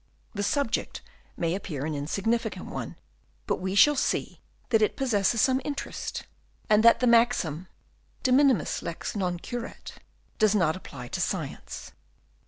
[0.33, 1.03] The subject
[1.37, 2.95] may appear an insignificant one,
[3.45, 6.23] but we shall see that it possesses some interest;
[6.71, 7.67] and the maxim"
[8.23, 9.91] de minimis lex non curat,"
[10.39, 11.91] does not apply to science.